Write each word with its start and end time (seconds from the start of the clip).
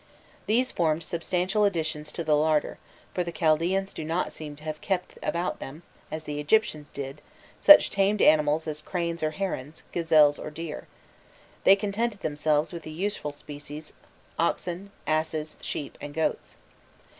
These 0.47 0.71
formed 0.71 1.03
substantial 1.03 1.63
additions 1.63 2.11
to 2.13 2.23
the 2.23 2.35
larder, 2.35 2.79
for 3.13 3.23
the 3.23 3.31
Chaldaeans 3.31 3.93
do 3.93 4.03
not 4.03 4.33
seem 4.33 4.55
to 4.55 4.63
have 4.63 4.81
kept 4.81 5.19
about 5.21 5.59
them, 5.59 5.83
as 6.09 6.23
the 6.23 6.39
Egyptians 6.39 6.87
did, 6.91 7.21
such 7.59 7.91
tamed 7.91 8.19
animals 8.19 8.65
as 8.67 8.81
cranes 8.81 9.21
or 9.21 9.29
herons, 9.29 9.83
gazelles 9.91 10.39
or 10.39 10.49
deer: 10.49 10.87
they 11.65 11.75
contented 11.75 12.21
themselves 12.21 12.73
with 12.73 12.81
the 12.81 12.89
useful 12.91 13.31
species, 13.31 13.93
oxen, 14.39 14.89
asses, 15.05 15.55
sheep, 15.61 15.99
and 16.01 16.15
goats. 16.15 16.55